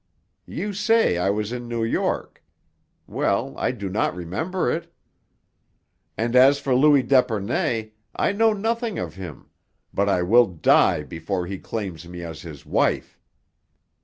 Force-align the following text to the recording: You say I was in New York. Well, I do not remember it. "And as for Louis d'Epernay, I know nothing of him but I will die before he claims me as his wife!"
You 0.47 0.73
say 0.73 1.19
I 1.19 1.29
was 1.29 1.51
in 1.51 1.67
New 1.67 1.83
York. 1.83 2.43
Well, 3.05 3.53
I 3.55 3.69
do 3.69 3.87
not 3.87 4.15
remember 4.15 4.71
it. 4.71 4.91
"And 6.17 6.35
as 6.35 6.57
for 6.57 6.73
Louis 6.73 7.03
d'Epernay, 7.03 7.91
I 8.15 8.31
know 8.31 8.51
nothing 8.51 8.97
of 8.97 9.13
him 9.13 9.51
but 9.93 10.09
I 10.09 10.23
will 10.23 10.47
die 10.47 11.03
before 11.03 11.45
he 11.45 11.59
claims 11.59 12.07
me 12.07 12.23
as 12.23 12.41
his 12.41 12.65
wife!" 12.65 13.19